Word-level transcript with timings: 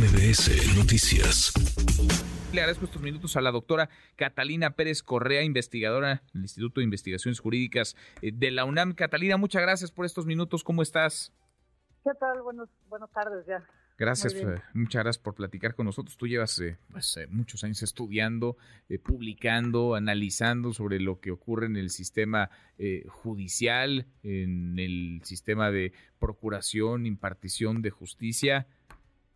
MBS 0.00 0.78
Noticias. 0.78 1.52
Le 2.54 2.60
agradezco 2.60 2.86
estos 2.86 3.02
minutos 3.02 3.36
a 3.36 3.42
la 3.42 3.50
doctora 3.50 3.90
Catalina 4.16 4.70
Pérez 4.70 5.02
Correa, 5.02 5.42
investigadora 5.42 6.22
del 6.32 6.44
Instituto 6.44 6.80
de 6.80 6.84
Investigaciones 6.84 7.38
Jurídicas 7.38 7.96
eh, 8.22 8.32
de 8.32 8.50
la 8.50 8.64
UNAM. 8.64 8.94
Catalina, 8.94 9.36
muchas 9.36 9.60
gracias 9.60 9.92
por 9.92 10.06
estos 10.06 10.24
minutos. 10.24 10.64
¿Cómo 10.64 10.80
estás? 10.80 11.34
¿Qué 12.02 12.12
tal? 12.18 12.40
buenas 12.40 13.10
tardes 13.12 13.44
ya. 13.46 13.62
Gracias, 13.98 14.32
eh, 14.32 14.62
muchas 14.72 15.02
gracias 15.02 15.22
por 15.22 15.34
platicar 15.34 15.74
con 15.74 15.84
nosotros. 15.84 16.16
Tú 16.16 16.26
llevas 16.26 16.58
eh, 16.60 16.78
pues, 16.90 17.18
muchos 17.28 17.62
años 17.62 17.82
estudiando, 17.82 18.56
publicando, 19.02 19.96
analizando 19.96 20.72
sobre 20.72 20.98
lo 20.98 21.20
que 21.20 21.30
ocurre 21.30 21.66
en 21.66 21.76
el 21.76 21.90
sistema 21.90 22.48
judicial, 23.06 24.06
en 24.22 24.78
el 24.78 25.20
sistema 25.24 25.70
de 25.70 25.92
procuración, 26.18 27.04
impartición 27.04 27.82
de 27.82 27.90
justicia 27.90 28.66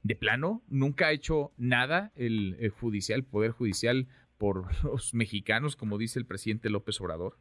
de 0.05 0.15
plano 0.15 0.63
nunca 0.69 1.07
ha 1.07 1.13
hecho 1.13 1.51
nada 1.57 2.13
el, 2.15 2.73
judicial, 2.79 3.25
poder 3.25 3.51
judicial 3.51 4.07
por 4.39 4.67
los 4.85 5.15
mexicanos, 5.15 5.75
como 5.75 5.99
dice 5.99 6.21
el 6.21 6.27
presidente 6.27 6.71
López 6.71 7.01
Obrador? 7.01 7.35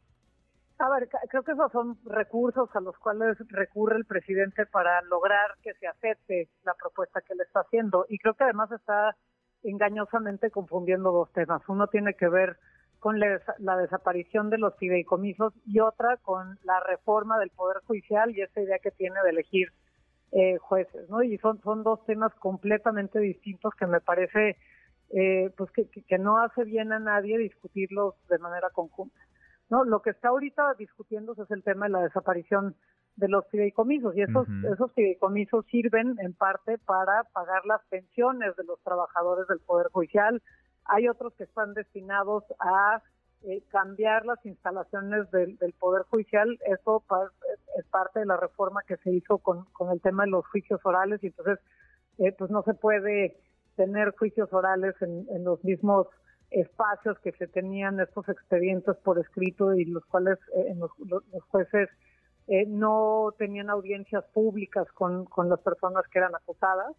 A 0.78 0.90
ver, 0.90 1.08
creo 1.28 1.44
que 1.44 1.52
esos 1.52 1.70
son 1.70 1.98
recursos 2.04 2.68
a 2.74 2.80
los 2.80 2.98
cuales 2.98 3.36
recurre 3.48 3.96
el 3.96 4.06
presidente 4.06 4.66
para 4.66 5.00
lograr 5.02 5.54
que 5.62 5.72
se 5.74 5.86
acepte 5.86 6.48
la 6.64 6.74
propuesta 6.74 7.20
que 7.20 7.36
le 7.36 7.44
está 7.44 7.60
haciendo. 7.60 8.06
Y 8.08 8.18
creo 8.18 8.34
que 8.34 8.42
además 8.42 8.72
está 8.72 9.16
engañosamente 9.62 10.50
confundiendo 10.50 11.12
dos 11.12 11.32
temas. 11.32 11.62
Uno 11.68 11.86
tiene 11.86 12.14
que 12.14 12.28
ver 12.28 12.56
con 12.98 13.20
la 13.20 13.76
desaparición 13.76 14.50
de 14.50 14.58
los 14.58 14.74
fideicomisos 14.76 15.52
y 15.66 15.78
otra 15.78 16.16
con 16.16 16.58
la 16.64 16.80
reforma 16.80 17.38
del 17.38 17.50
Poder 17.50 17.82
Judicial 17.86 18.30
y 18.30 18.40
esa 18.40 18.60
idea 18.60 18.78
que 18.78 18.90
tiene 18.90 19.22
de 19.22 19.30
elegir 19.30 19.68
eh, 20.32 20.58
jueces, 20.58 21.08
¿no? 21.08 21.22
Y 21.22 21.38
son, 21.38 21.60
son 21.62 21.82
dos 21.82 22.04
temas 22.06 22.34
completamente 22.34 23.18
distintos 23.20 23.74
que 23.74 23.86
me 23.86 24.00
parece 24.00 24.56
eh, 25.10 25.50
pues 25.56 25.70
que, 25.70 25.86
que, 25.88 26.18
no 26.18 26.38
hace 26.38 26.64
bien 26.64 26.92
a 26.92 26.98
nadie 26.98 27.38
discutirlos 27.38 28.14
de 28.28 28.38
manera 28.38 28.70
conjunta. 28.70 29.18
¿no? 29.70 29.84
Lo 29.84 30.02
que 30.02 30.10
está 30.10 30.28
ahorita 30.28 30.74
discutiéndose 30.74 31.42
es 31.42 31.50
el 31.50 31.62
tema 31.62 31.86
de 31.86 31.92
la 31.92 32.02
desaparición 32.02 32.74
de 33.16 33.28
los 33.28 33.46
fideicomisos 33.48 34.16
y 34.16 34.22
esos, 34.22 34.48
esos 34.72 34.92
fideicomisos 34.92 35.64
sirven 35.66 36.16
en 36.18 36.32
parte 36.34 36.78
para 36.78 37.22
pagar 37.32 37.64
las 37.64 37.80
pensiones 37.88 38.56
de 38.56 38.64
los 38.64 38.80
trabajadores 38.82 39.46
del 39.46 39.60
Poder 39.60 39.88
Judicial. 39.92 40.42
Hay 40.86 41.08
otros 41.08 41.32
que 41.34 41.44
están 41.44 41.74
destinados 41.74 42.44
a 42.58 43.02
eh, 43.44 43.62
cambiar 43.70 44.26
las 44.26 44.44
instalaciones 44.44 45.30
del, 45.30 45.56
Poder 45.78 46.02
Judicial. 46.10 46.58
Eso 46.66 47.04
es 47.76 47.84
parte 47.86 48.20
de 48.20 48.26
la 48.26 48.36
reforma 48.36 48.82
que 48.86 48.96
se 48.98 49.10
hizo 49.10 49.38
con, 49.38 49.66
el 49.92 50.00
tema 50.00 50.24
de 50.24 50.30
los 50.30 50.46
juicios 50.46 50.80
orales 50.84 51.22
y 51.22 51.28
entonces 51.28 51.58
eh, 52.18 52.32
pues 52.32 52.50
no 52.50 52.62
se 52.62 52.74
puede 52.74 53.36
tener 53.76 54.14
juicios 54.16 54.52
orales 54.52 54.94
en, 55.00 55.44
los 55.44 55.62
mismos 55.64 56.06
espacios 56.50 57.18
que 57.20 57.32
se 57.32 57.48
tenían 57.48 57.98
estos 57.98 58.28
expedientes 58.28 58.96
por 58.98 59.18
escrito 59.18 59.74
y 59.74 59.84
los 59.86 60.04
cuales 60.06 60.38
eh, 60.54 60.74
los, 60.76 60.92
jueces 61.48 61.88
no 62.68 63.34
tenían 63.38 63.70
audiencias 63.70 64.24
públicas 64.32 64.86
con, 64.92 65.24
con 65.24 65.48
las 65.48 65.60
personas 65.60 66.04
que 66.12 66.18
eran 66.18 66.34
acusadas. 66.34 66.94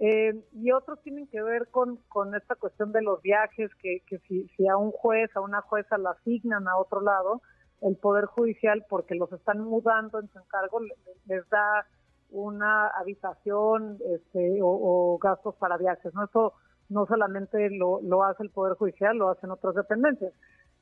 Eh, 0.00 0.34
y 0.52 0.72
otros 0.72 1.00
tienen 1.02 1.26
que 1.28 1.40
ver 1.40 1.68
con, 1.70 1.96
con 2.08 2.34
esta 2.34 2.56
cuestión 2.56 2.92
de 2.92 3.02
los 3.02 3.22
viajes, 3.22 3.70
que, 3.76 4.00
que 4.06 4.18
si, 4.28 4.48
si 4.56 4.66
a 4.68 4.76
un 4.76 4.90
juez, 4.90 5.30
a 5.36 5.40
una 5.40 5.60
jueza 5.62 5.98
la 5.98 6.10
asignan 6.10 6.66
a 6.66 6.76
otro 6.76 7.00
lado, 7.00 7.42
el 7.82 7.96
Poder 7.96 8.26
Judicial, 8.26 8.84
porque 8.88 9.14
los 9.14 9.32
están 9.32 9.60
mudando 9.60 10.20
en 10.20 10.28
su 10.28 10.38
encargo, 10.38 10.80
les 11.26 11.48
da 11.48 11.86
una 12.30 12.88
habitación 12.88 13.98
este, 14.14 14.58
o, 14.62 15.18
gastos 15.20 15.54
para 15.56 15.76
viajes. 15.76 16.12
¿no? 16.14 16.24
Eso 16.24 16.54
no 16.88 17.06
solamente 17.06 17.70
lo, 17.70 18.00
lo 18.02 18.24
hace 18.24 18.42
el 18.42 18.50
Poder 18.50 18.76
Judicial, 18.76 19.16
lo 19.16 19.30
hacen 19.30 19.50
otras 19.50 19.74
dependencias. 19.74 20.32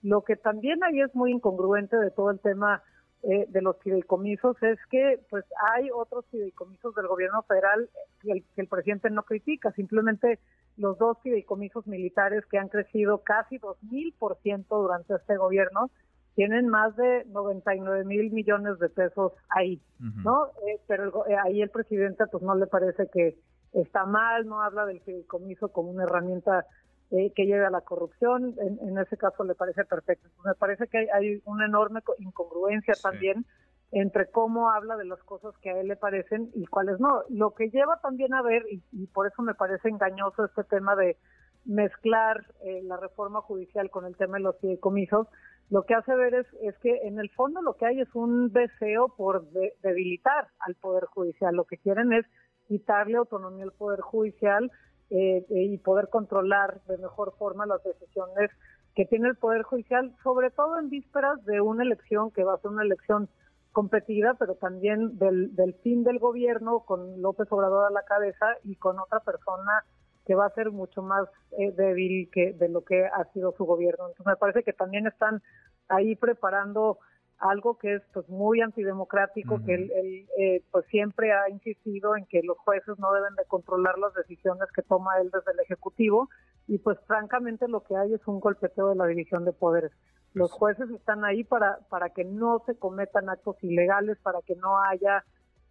Lo 0.02 0.22
que 0.22 0.36
también 0.36 0.82
ahí 0.84 1.00
es 1.00 1.14
muy 1.14 1.32
incongruente 1.32 1.96
de 1.96 2.10
todo 2.10 2.30
el 2.30 2.40
tema 2.40 2.82
eh, 3.24 3.46
de 3.48 3.62
los 3.62 3.78
fideicomisos 3.78 4.60
es 4.64 4.78
que 4.90 5.20
pues 5.30 5.44
hay 5.72 5.90
otros 5.94 6.26
fideicomisos 6.32 6.92
del 6.96 7.06
gobierno 7.06 7.42
federal 7.44 7.88
que 8.20 8.44
el, 8.56 8.66
presidente 8.66 9.10
no 9.10 9.22
critica, 9.22 9.70
simplemente 9.72 10.40
los 10.76 10.98
dos 10.98 11.18
fideicomisos 11.22 11.86
militares 11.86 12.44
que 12.46 12.58
han 12.58 12.68
crecido 12.68 13.18
casi 13.18 13.60
2.000% 13.60 14.66
durante 14.68 15.14
este 15.14 15.36
gobierno 15.36 15.88
tienen 16.34 16.68
más 16.68 16.96
de 16.96 17.24
99 17.26 18.04
mil 18.04 18.30
millones 18.32 18.78
de 18.78 18.88
pesos 18.88 19.32
ahí, 19.50 19.80
¿no? 19.98 20.46
Eh, 20.66 20.80
pero 20.86 21.26
eh, 21.26 21.36
ahí 21.44 21.60
el 21.60 21.70
presidente 21.70 22.24
pues 22.30 22.42
no 22.42 22.54
le 22.54 22.66
parece 22.66 23.08
que 23.12 23.36
está 23.72 24.06
mal, 24.06 24.46
no 24.46 24.62
habla 24.62 24.86
del 24.86 25.00
fideicomiso 25.00 25.68
como 25.68 25.90
una 25.90 26.04
herramienta 26.04 26.66
eh, 27.10 27.32
que 27.34 27.44
lleve 27.44 27.66
a 27.66 27.70
la 27.70 27.82
corrupción, 27.82 28.54
en, 28.58 28.98
ese 28.98 29.16
caso 29.18 29.44
le 29.44 29.54
parece 29.54 29.84
perfecto. 29.84 30.30
me 30.44 30.54
parece 30.54 30.86
que 30.88 31.08
hay, 31.12 31.42
una 31.44 31.66
enorme 31.66 32.00
incongruencia 32.18 32.94
también 33.02 33.44
entre 33.90 34.30
cómo 34.30 34.70
habla 34.70 34.96
de 34.96 35.04
las 35.04 35.22
cosas 35.24 35.54
que 35.58 35.70
a 35.70 35.78
él 35.78 35.88
le 35.88 35.96
parecen 35.96 36.50
y 36.54 36.64
cuáles 36.64 36.98
no. 36.98 37.22
Lo 37.28 37.52
que 37.52 37.68
lleva 37.68 38.00
también 38.00 38.32
a 38.32 38.40
ver, 38.40 38.64
y, 38.70 39.06
por 39.08 39.26
eso 39.26 39.42
me 39.42 39.54
parece 39.54 39.90
engañoso 39.90 40.46
este 40.46 40.64
tema 40.64 40.96
de 40.96 41.18
mezclar 41.64 42.44
eh, 42.64 42.80
la 42.82 42.96
reforma 42.96 43.40
judicial 43.40 43.90
con 43.90 44.04
el 44.04 44.16
tema 44.16 44.38
de 44.38 44.44
los 44.44 44.58
fideicomisos, 44.58 45.28
lo 45.70 45.84
que 45.84 45.94
hace 45.94 46.14
ver 46.14 46.34
es, 46.34 46.46
es 46.60 46.76
que 46.78 47.06
en 47.06 47.18
el 47.18 47.30
fondo 47.30 47.62
lo 47.62 47.74
que 47.74 47.86
hay 47.86 48.00
es 48.00 48.14
un 48.14 48.52
deseo 48.52 49.08
por 49.16 49.48
debilitar 49.82 50.48
al 50.58 50.74
Poder 50.74 51.06
Judicial. 51.06 51.54
Lo 51.54 51.64
que 51.64 51.78
quieren 51.78 52.12
es 52.12 52.26
quitarle 52.68 53.16
autonomía 53.16 53.64
al 53.64 53.72
Poder 53.72 54.00
Judicial, 54.00 54.70
eh, 55.14 55.44
y 55.50 55.76
poder 55.76 56.08
controlar 56.08 56.80
de 56.88 56.96
mejor 56.96 57.34
forma 57.36 57.66
las 57.66 57.84
decisiones 57.84 58.50
que 58.94 59.04
tiene 59.04 59.28
el 59.28 59.36
Poder 59.36 59.60
Judicial, 59.60 60.16
sobre 60.22 60.50
todo 60.50 60.78
en 60.78 60.88
vísperas 60.88 61.44
de 61.44 61.60
una 61.60 61.82
elección 61.82 62.30
que 62.30 62.44
va 62.44 62.54
a 62.54 62.58
ser 62.60 62.70
una 62.70 62.82
elección 62.82 63.28
competida, 63.72 64.36
pero 64.38 64.54
también 64.54 65.18
del, 65.18 65.54
del 65.54 65.74
fin 65.82 66.02
del 66.02 66.18
gobierno 66.18 66.80
con 66.86 67.20
López 67.20 67.46
Obrador 67.50 67.84
a 67.84 67.90
la 67.90 68.04
cabeza 68.04 68.56
y 68.64 68.76
con 68.76 68.98
otra 68.98 69.20
persona 69.20 69.84
que 70.24 70.34
va 70.34 70.46
a 70.46 70.54
ser 70.54 70.70
mucho 70.70 71.02
más 71.02 71.28
eh, 71.58 71.72
débil 71.72 72.30
que 72.32 72.52
de 72.52 72.68
lo 72.68 72.84
que 72.84 73.06
ha 73.06 73.24
sido 73.32 73.52
su 73.56 73.64
gobierno. 73.64 74.08
Entonces 74.08 74.26
me 74.26 74.36
parece 74.36 74.62
que 74.62 74.72
también 74.72 75.06
están 75.06 75.42
ahí 75.88 76.16
preparando 76.16 76.98
algo 77.38 77.76
que 77.76 77.94
es 77.94 78.02
pues 78.12 78.28
muy 78.28 78.60
antidemocrático, 78.60 79.64
que 79.64 79.74
él, 79.74 79.92
eh, 80.38 80.62
pues 80.70 80.86
siempre 80.86 81.32
ha 81.32 81.50
insistido 81.50 82.16
en 82.16 82.24
que 82.26 82.40
los 82.42 82.56
jueces 82.58 82.98
no 82.98 83.12
deben 83.12 83.34
de 83.34 83.44
controlar 83.46 83.98
las 83.98 84.14
decisiones 84.14 84.68
que 84.72 84.82
toma 84.82 85.18
él 85.20 85.30
desde 85.32 85.50
el 85.52 85.60
Ejecutivo 85.60 86.28
y 86.68 86.78
pues 86.78 86.98
francamente 87.06 87.66
lo 87.66 87.82
que 87.82 87.96
hay 87.96 88.14
es 88.14 88.26
un 88.28 88.38
golpeteo 88.38 88.90
de 88.90 88.94
la 88.94 89.06
división 89.06 89.44
de 89.44 89.52
poderes. 89.52 89.90
Los 90.34 90.50
pues 90.50 90.76
jueces 90.76 90.90
están 90.90 91.24
ahí 91.24 91.42
para, 91.42 91.80
para 91.90 92.10
que 92.10 92.24
no 92.24 92.62
se 92.64 92.76
cometan 92.76 93.28
actos 93.28 93.56
ilegales, 93.62 94.18
para 94.22 94.40
que 94.42 94.54
no 94.54 94.80
haya 94.80 95.24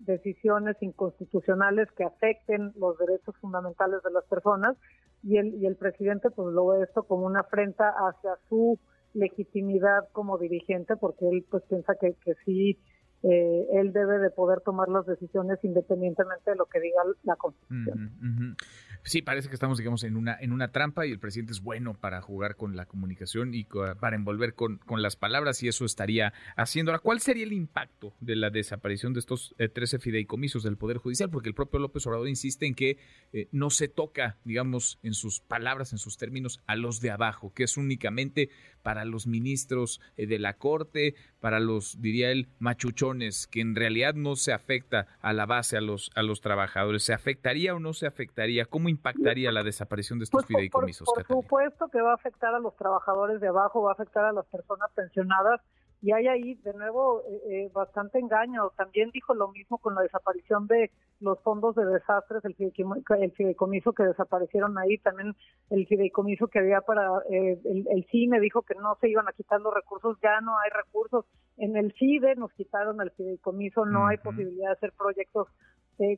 decisiones 0.05 0.75
inconstitucionales 0.81 1.87
que 1.97 2.03
afecten 2.03 2.73
los 2.75 2.97
derechos 2.97 3.35
fundamentales 3.37 4.01
de 4.03 4.11
las 4.11 4.25
personas 4.25 4.75
y 5.23 5.37
el, 5.37 5.53
y 5.55 5.65
el 5.65 5.75
presidente 5.75 6.29
pues 6.31 6.53
lo 6.53 6.67
ve 6.67 6.83
esto 6.83 7.03
como 7.03 7.25
una 7.25 7.41
afrenta 7.41 7.89
hacia 7.89 8.31
su 8.49 8.79
legitimidad 9.13 10.07
como 10.11 10.37
dirigente 10.37 10.95
porque 10.95 11.27
él 11.29 11.45
pues 11.49 11.63
piensa 11.63 11.95
que, 11.99 12.15
que 12.23 12.33
sí 12.45 12.79
eh, 13.23 13.67
él 13.73 13.93
debe 13.93 14.19
de 14.19 14.29
poder 14.31 14.61
tomar 14.61 14.89
las 14.89 15.05
decisiones 15.05 15.59
independientemente 15.63 16.51
de 16.51 16.57
lo 16.57 16.65
que 16.65 16.79
diga 16.79 17.01
la 17.23 17.35
Constitución. 17.35 18.55
Sí, 19.03 19.23
parece 19.23 19.49
que 19.49 19.55
estamos, 19.55 19.79
digamos, 19.79 20.03
en 20.03 20.15
una, 20.15 20.37
en 20.39 20.51
una 20.51 20.71
trampa 20.71 21.07
y 21.07 21.11
el 21.11 21.19
presidente 21.19 21.53
es 21.53 21.61
bueno 21.61 21.95
para 21.95 22.21
jugar 22.21 22.55
con 22.55 22.75
la 22.75 22.85
comunicación 22.85 23.55
y 23.55 23.63
para 23.99 24.15
envolver 24.15 24.53
con, 24.53 24.77
con, 24.77 25.01
las 25.01 25.15
palabras 25.15 25.63
y 25.63 25.67
eso 25.67 25.85
estaría 25.85 26.33
haciendo. 26.55 26.91
¿cuál 27.01 27.19
sería 27.19 27.43
el 27.43 27.53
impacto 27.53 28.13
de 28.19 28.35
la 28.35 28.51
desaparición 28.51 29.13
de 29.13 29.19
estos 29.21 29.55
13 29.57 29.95
eh, 29.95 29.99
fideicomisos 29.99 30.61
del 30.63 30.77
Poder 30.77 30.97
Judicial? 30.97 31.29
Porque 31.31 31.49
el 31.49 31.55
propio 31.55 31.79
López 31.79 32.05
Obrador 32.05 32.27
insiste 32.27 32.67
en 32.67 32.75
que 32.75 32.97
eh, 33.33 33.47
no 33.51 33.71
se 33.71 33.87
toca, 33.87 34.37
digamos, 34.43 34.99
en 35.01 35.13
sus 35.13 35.39
palabras, 35.39 35.93
en 35.93 35.97
sus 35.97 36.17
términos, 36.17 36.61
a 36.67 36.75
los 36.75 37.01
de 37.01 37.09
abajo, 37.09 37.53
que 37.53 37.63
es 37.63 37.77
únicamente 37.77 38.49
para 38.83 39.05
los 39.05 39.25
ministros 39.25 39.99
eh, 40.17 40.27
de 40.27 40.39
la 40.39 40.57
Corte, 40.57 41.15
para 41.39 41.59
los, 41.59 42.01
diría 42.01 42.31
él, 42.31 42.49
machuchones, 42.59 43.10
que 43.49 43.61
en 43.61 43.75
realidad 43.75 44.13
no 44.13 44.35
se 44.35 44.53
afecta 44.53 45.07
a 45.21 45.33
la 45.33 45.45
base, 45.45 45.77
a 45.77 45.81
los, 45.81 46.11
a 46.15 46.23
los 46.23 46.41
trabajadores. 46.41 47.03
¿Se 47.03 47.13
afectaría 47.13 47.75
o 47.75 47.79
no 47.79 47.93
se 47.93 48.07
afectaría? 48.07 48.65
¿Cómo 48.65 48.89
impactaría 48.89 49.51
la 49.51 49.63
desaparición 49.63 50.19
de 50.19 50.23
estos 50.23 50.45
pues, 50.45 50.47
fideicomisos? 50.47 51.07
Por, 51.13 51.25
supuesto 51.25 51.87
que 51.89 52.01
va 52.01 52.11
a 52.11 52.15
afectar 52.15 52.53
a 52.53 52.59
los 52.59 52.75
trabajadores 52.75 53.41
de 53.41 53.47
abajo, 53.47 53.83
va 53.83 53.91
a 53.91 53.93
afectar 53.93 54.25
a 54.25 54.31
las 54.31 54.45
personas 54.45 54.89
pensionadas 54.95 55.61
y 56.01 56.11
hay 56.11 56.27
ahí 56.27 56.55
de 56.55 56.73
nuevo 56.73 57.21
eh, 57.29 57.41
eh, 57.49 57.69
bastante 57.71 58.17
engaño. 58.17 58.71
También 58.75 59.11
dijo 59.11 59.35
lo 59.35 59.49
mismo 59.49 59.77
con 59.77 59.93
la 59.93 60.01
desaparición 60.01 60.65
de 60.65 60.89
los 61.19 61.39
fondos 61.41 61.75
de 61.75 61.85
desastres, 61.85 62.43
el 62.43 62.55
fideicomiso, 62.55 63.93
que 63.93 64.03
desaparecieron 64.03 64.77
ahí, 64.79 64.97
también 64.97 65.35
el 65.69 65.85
fideicomiso 65.85 66.47
que 66.47 66.59
había 66.59 66.81
para 66.81 67.07
eh, 67.29 67.59
el, 67.63 67.87
el, 67.87 68.05
CINE 68.09 68.39
dijo 68.39 68.63
que 68.63 68.73
no 68.73 68.97
se 68.99 69.09
iban 69.09 69.27
a 69.27 69.33
quitar 69.33 69.61
los 69.61 69.73
recursos, 69.73 70.17
ya 70.23 70.41
no 70.41 70.57
hay 70.57 70.71
recursos. 70.71 71.25
En 71.57 71.77
el 71.77 71.93
CIDE 71.93 72.35
nos 72.35 72.51
quitaron 72.53 72.99
el 73.01 73.11
fideicomiso, 73.11 73.85
no 73.85 74.07
hay 74.07 74.17
posibilidad 74.17 74.69
de 74.69 74.73
hacer 74.73 74.93
proyectos 74.97 75.47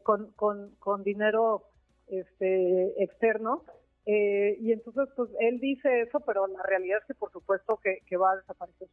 con, 0.03 0.31
con, 0.37 0.73
con 0.79 1.03
dinero 1.03 1.63
este, 2.07 3.03
externo. 3.03 3.63
Eh, 4.05 4.57
y 4.59 4.71
entonces, 4.73 5.07
pues 5.15 5.29
él 5.39 5.59
dice 5.59 6.01
eso, 6.01 6.19
pero 6.21 6.45
la 6.47 6.61
realidad 6.63 6.99
es 7.01 7.05
que 7.05 7.13
por 7.13 7.31
supuesto 7.31 7.79
que, 7.81 7.99
que 8.05 8.17
va 8.17 8.31
a 8.31 8.35
desaparecer 8.37 8.87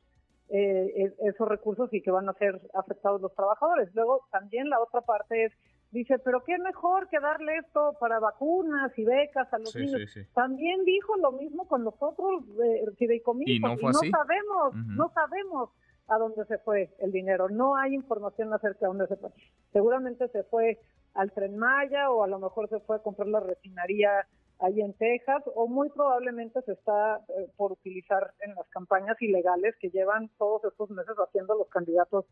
eh, 0.52 1.14
esos 1.20 1.48
recursos 1.48 1.92
y 1.92 2.02
que 2.02 2.10
van 2.10 2.28
a 2.28 2.32
ser 2.34 2.60
afectados 2.74 3.20
los 3.20 3.34
trabajadores. 3.34 3.88
Luego, 3.94 4.26
también 4.32 4.68
la 4.68 4.80
otra 4.80 5.00
parte 5.02 5.44
es, 5.44 5.52
dice, 5.92 6.18
pero 6.18 6.42
qué 6.44 6.58
mejor 6.58 7.08
que 7.08 7.20
darle 7.20 7.58
esto 7.58 7.96
para 8.00 8.18
vacunas 8.18 8.96
y 8.98 9.04
becas 9.04 9.52
a 9.52 9.58
los 9.58 9.74
niños. 9.76 10.12
También 10.34 10.84
dijo 10.84 11.16
lo 11.18 11.32
mismo 11.32 11.68
con 11.68 11.84
los 11.84 11.94
otros 12.00 12.42
eh, 12.64 12.84
fideicomisos. 12.98 13.54
Y 13.54 13.60
no, 13.60 13.76
no 13.76 13.92
sabemos, 13.92 14.74
no 14.74 15.12
sabemos 15.14 15.70
a 16.08 16.18
dónde 16.18 16.44
se 16.46 16.58
fue 16.58 16.90
el 16.98 17.12
dinero. 17.12 17.48
No 17.48 17.76
hay 17.76 17.94
información 17.94 18.52
acerca 18.52 18.80
de 18.80 18.86
dónde 18.88 19.06
se 19.06 19.16
fue. 19.16 19.30
Seguramente 19.72 20.28
se 20.28 20.42
fue 20.44 20.80
al 21.14 21.32
Tren 21.32 21.56
Maya 21.56 22.10
o 22.10 22.24
a 22.24 22.28
lo 22.28 22.38
mejor 22.40 22.68
se 22.68 22.80
fue 22.80 22.96
a 22.96 23.00
comprar 23.00 23.28
la 23.28 23.40
refinaría 23.40 24.26
ahí 24.60 24.80
en 24.80 24.92
Texas 24.94 25.42
o 25.54 25.66
muy 25.66 25.88
probablemente 25.90 26.60
se 26.62 26.72
está 26.72 27.16
eh, 27.28 27.48
por 27.56 27.72
utilizar 27.72 28.32
en 28.40 28.54
las 28.54 28.68
campañas 28.68 29.20
ilegales 29.20 29.74
que 29.80 29.90
llevan 29.90 30.30
todos 30.38 30.64
estos 30.64 30.90
meses 30.90 31.14
haciendo 31.16 31.54
los 31.54 31.68
candidatos 31.68 32.26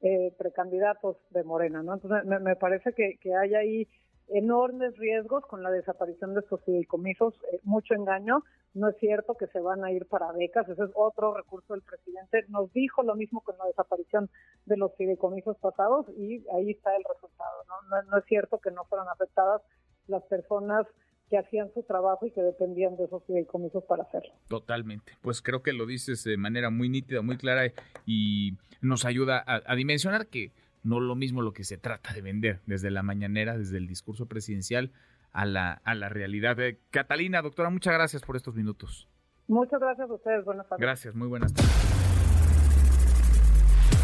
eh, 0.00 0.34
precandidatos 0.38 1.16
de 1.30 1.44
Morena, 1.44 1.82
¿no? 1.82 1.94
Entonces 1.94 2.24
me, 2.24 2.56
parece 2.56 2.92
que, 2.92 3.18
que, 3.20 3.34
hay 3.34 3.54
ahí 3.54 3.88
enormes 4.28 4.96
riesgos 4.96 5.44
con 5.46 5.62
la 5.62 5.70
desaparición 5.70 6.34
de 6.34 6.40
estos 6.40 6.62
fideicomisos, 6.64 7.34
eh, 7.52 7.60
mucho 7.64 7.94
engaño, 7.94 8.42
no 8.72 8.88
es 8.88 8.96
cierto 8.98 9.34
que 9.34 9.46
se 9.48 9.60
van 9.60 9.84
a 9.84 9.92
ir 9.92 10.06
para 10.06 10.32
becas, 10.32 10.68
ese 10.68 10.84
es 10.84 10.90
otro 10.94 11.34
recurso 11.34 11.74
del 11.74 11.82
presidente, 11.82 12.44
nos 12.48 12.72
dijo 12.72 13.02
lo 13.02 13.14
mismo 13.14 13.42
con 13.42 13.56
la 13.58 13.66
desaparición 13.66 14.30
de 14.66 14.76
los 14.76 14.94
fideicomisos 14.96 15.58
pasados 15.58 16.06
y 16.16 16.44
ahí 16.54 16.70
está 16.70 16.96
el 16.96 17.04
resultado, 17.04 17.62
¿no? 17.68 17.88
No, 17.88 18.02
no 18.10 18.18
es 18.18 18.24
cierto 18.24 18.58
que 18.58 18.70
no 18.70 18.84
fueran 18.84 19.08
afectadas 19.08 19.62
las 20.06 20.22
personas 20.24 20.86
que 21.34 21.38
hacían 21.38 21.72
su 21.74 21.82
trabajo 21.82 22.26
y 22.26 22.30
que 22.30 22.40
dependían 22.42 22.96
de 22.96 23.04
esos 23.04 23.24
fideicomisos 23.24 23.82
para 23.84 24.04
hacerlo. 24.04 24.32
Totalmente. 24.46 25.14
Pues 25.20 25.42
creo 25.42 25.62
que 25.62 25.72
lo 25.72 25.84
dices 25.84 26.22
de 26.22 26.36
manera 26.36 26.70
muy 26.70 26.88
nítida, 26.88 27.22
muy 27.22 27.36
clara 27.36 27.72
y 28.06 28.56
nos 28.80 29.04
ayuda 29.04 29.42
a, 29.44 29.74
dimensionar 29.74 30.28
que 30.28 30.52
no 30.84 31.00
lo 31.00 31.16
mismo 31.16 31.42
lo 31.42 31.52
que 31.52 31.64
se 31.64 31.76
trata 31.76 32.12
de 32.12 32.22
vender 32.22 32.60
desde 32.66 32.92
la 32.92 33.02
mañanera, 33.02 33.58
desde 33.58 33.78
el 33.78 33.88
discurso 33.88 34.26
presidencial 34.26 34.92
a 35.32 35.44
la, 35.44 35.72
a 35.84 35.94
la 35.96 36.08
realidad. 36.08 36.60
Eh, 36.60 36.78
Catalina, 36.90 37.42
doctora, 37.42 37.70
muchas 37.70 37.94
gracias 37.94 38.22
por 38.22 38.36
estos 38.36 38.54
minutos. 38.54 39.08
Muchas 39.48 39.80
gracias 39.80 40.08
a 40.08 40.14
ustedes. 40.14 40.44
Buenas 40.44 40.68
tardes. 40.68 40.80
Gracias, 40.80 41.14
muy 41.16 41.26
buenas 41.26 41.52
tardes. 41.52 42.23